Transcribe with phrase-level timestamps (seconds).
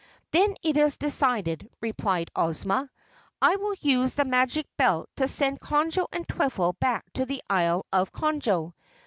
[0.31, 2.89] "Then it is decided," replied Ozma.
[3.39, 7.85] "I will use the Magic Belt to send Conjo and Twiffle back to the Isle
[7.93, 8.73] of Conjo.